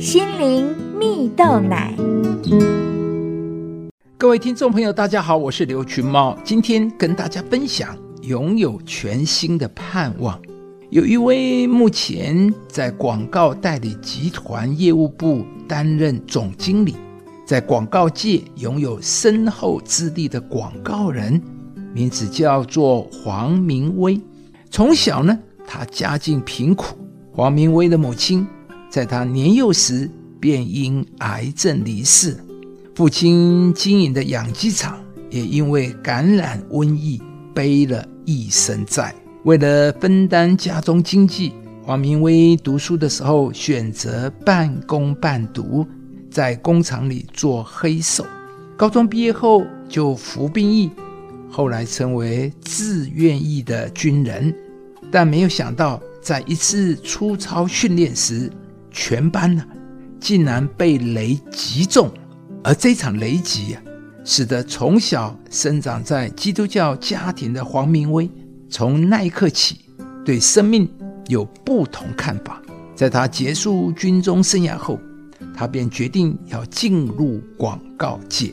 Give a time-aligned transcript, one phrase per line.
[0.00, 1.94] 心灵蜜豆奶。
[4.16, 10.40] 各位听众朋友，大家好，我是刘群猫，今天跟大家分享拥有全新的盼望。
[10.88, 16.96] 有一位目前在广告代理集团业务部担任总经理，
[17.44, 21.38] 在广告界拥有深厚资历的广告人，
[21.92, 24.18] 名字叫做黄明威。
[24.70, 26.96] 从小呢，他家境贫苦。
[27.32, 28.46] 黄明威的母亲
[28.90, 30.10] 在他年幼时
[30.40, 32.36] 便因癌症离世，
[32.96, 37.22] 父亲经营的养鸡场也因为感染瘟疫
[37.54, 39.14] 背了一身债。
[39.44, 41.52] 为了分担家中经济，
[41.84, 45.86] 黄明威读书的时候选择半工半读，
[46.28, 48.26] 在工厂里做黑手。
[48.76, 50.90] 高中毕业后就服兵役，
[51.48, 54.52] 后来成为自愿役的军人。
[55.12, 58.50] 但没有想到，在一次出操训练时，
[58.90, 59.64] 全班呢
[60.18, 62.10] 竟然被雷击中，
[62.62, 63.82] 而这场雷击啊，
[64.24, 68.30] 使得从小生长在基督教家庭的黄明威。
[68.68, 69.80] 从那一刻起，
[70.24, 70.88] 对生命
[71.26, 72.62] 有不同看法。
[72.94, 75.00] 在他结束军中生涯后，
[75.56, 78.52] 他便决定要进入广告界。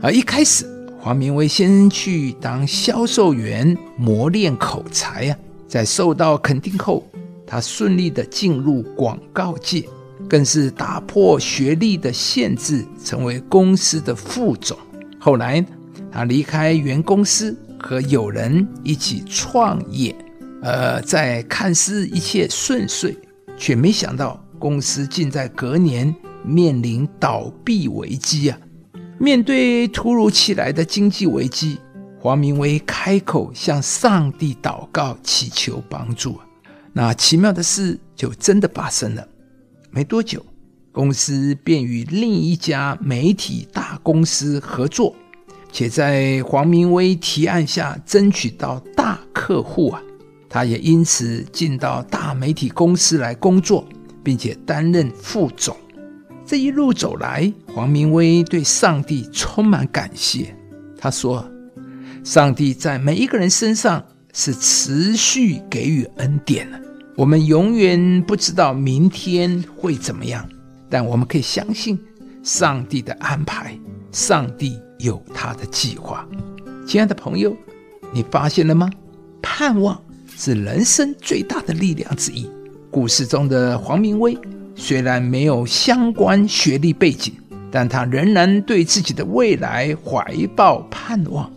[0.00, 0.66] 而一开始，
[0.98, 5.36] 黄明威先去当销售员磨练口才啊，
[5.68, 7.06] 在受到肯定后，
[7.52, 9.86] 他顺利的进入广告界，
[10.26, 14.74] 更是打破学历的限制，成为公司的副总。
[15.18, 15.62] 后来，
[16.10, 17.54] 他离开原公司。
[17.84, 20.14] 和友人一起创业，
[20.62, 23.18] 呃，在看似一切顺遂，
[23.58, 26.14] 却没想到公司竟在隔年
[26.44, 28.56] 面临倒闭危机啊！
[29.18, 31.76] 面对突如其来的经济危机，
[32.20, 36.38] 黄明威开口向上帝祷告，祈求帮助。
[36.92, 39.26] 那奇妙的事就真的发生了。
[39.90, 40.44] 没多久，
[40.90, 45.14] 公司便与另一家媒体大公司合作。
[45.70, 50.02] 且在黄明威提案下争取到大客户啊，
[50.48, 53.88] 他也因此进到大媒体公司来工作，
[54.22, 55.74] 并且担任副总。
[56.44, 60.54] 这一路走来，黄明威对上帝充满感谢。
[60.98, 61.42] 他说
[62.22, 66.80] ：“上帝在每一个人身上是持续给予恩典的。
[67.16, 70.48] 我们永远不知道明天会怎么样，
[70.88, 71.98] 但我们可以相信
[72.42, 73.78] 上帝的安排。
[74.10, 76.24] 上帝。”有他的计划，
[76.86, 77.56] 亲爱的朋友，
[78.12, 78.88] 你发现了吗？
[79.42, 82.48] 盼望是人生最大的力量之一。
[82.88, 84.38] 故事中的黄明威
[84.76, 87.34] 虽然没有相关学历背景，
[87.68, 91.50] 但他仍然对自己的未来怀抱盼望，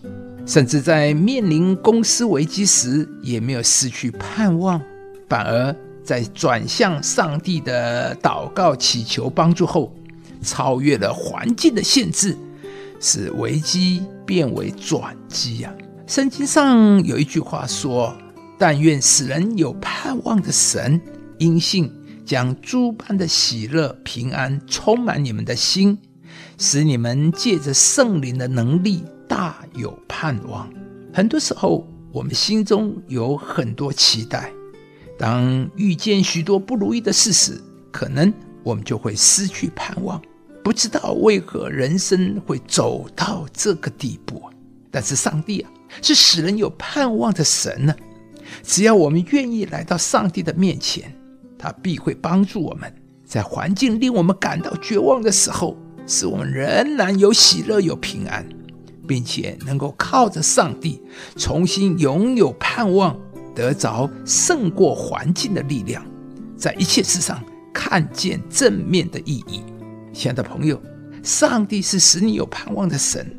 [0.45, 4.79] 甚至在面临公司危机时也没有失去盼望，
[5.27, 9.91] 反而在转向上帝的祷告祈求帮助后，
[10.41, 12.37] 超越了环境的限制。
[13.01, 15.71] 使危机变为转机呀！
[16.07, 18.15] 圣经上有一句话说
[18.57, 20.99] ：“但愿使人有盼望的神，
[21.37, 21.91] 因信
[22.25, 25.97] 将诸般的喜乐、平安充满你们的心，
[26.57, 29.03] 使你们借着圣灵的能力
[29.35, 30.71] 大有盼望。”
[31.13, 34.49] 很多时候，我们心中有很多期待，
[35.19, 40.21] 当遇见许多不如意的事时，可能我们就会失去盼望。
[40.63, 44.41] 不知道为何人生会走到这个地步，
[44.89, 45.69] 但是上帝啊，
[46.01, 47.93] 是使人有盼望的神呢。
[48.63, 51.13] 只要我们愿意来到上帝的面前，
[51.59, 52.91] 他必会帮助我们，
[53.25, 58.47] 在环境令我们感到绝望的时候，使我们仍然有喜乐、有平安，
[59.07, 61.01] 并且能够靠着上帝
[61.35, 63.17] 重新拥有盼望，
[63.53, 66.05] 得着胜过环境的力量，
[66.57, 69.61] 在一切事上看见正面的意义。
[70.13, 70.81] 亲爱的朋友，
[71.23, 73.37] 上帝是使你有盼望的神，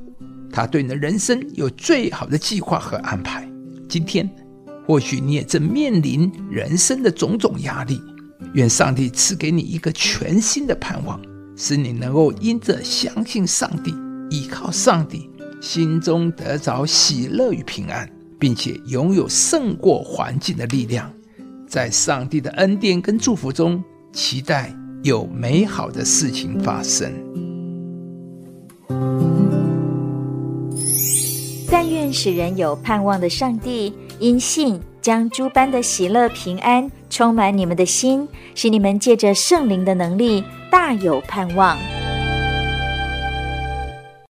[0.53, 3.49] 他对你的人生有最好的计划和安排。
[3.88, 4.28] 今天，
[4.87, 8.00] 或许你也正面临人生的种种压力，
[8.55, 11.20] 愿上帝赐给你一个全新的盼望，
[11.56, 13.94] 使你能够因着相信上帝、
[14.29, 15.31] 依靠上帝，
[15.61, 21.12] 心中得着喜乐与平安，并且拥有胜过环境的力量，
[21.67, 23.82] 在上帝的恩典跟祝福中
[24.12, 24.75] 期待。
[25.03, 27.12] 有美好的事情发生。
[31.70, 38.26] 但愿使人有盼望的上帝，因信将诸般的喜乐平安充满你们的心，
[38.56, 41.79] 使你们借着圣灵的能力大有盼望。